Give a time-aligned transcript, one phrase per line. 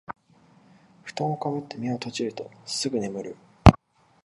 [1.03, 3.37] ふとんをかぶって目を閉じるとすぐ眠る